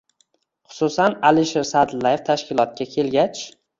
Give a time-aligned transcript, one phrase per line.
[0.77, 3.45] Xususan, Alisher Sa’dullayev tashkilotga kelgach